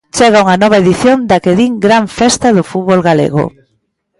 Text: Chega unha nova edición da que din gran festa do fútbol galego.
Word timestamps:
Chega 0.17 0.43
unha 0.45 0.59
nova 0.63 0.79
edición 0.83 1.17
da 1.29 1.37
que 1.43 1.57
din 1.59 1.73
gran 1.85 2.05
festa 2.19 2.47
do 2.57 2.63
fútbol 2.71 2.99
galego. 3.09 3.43